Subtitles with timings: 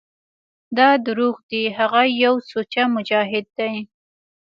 [0.77, 3.73] دا دروغ دي هغه يو سوچه مجاهد دى.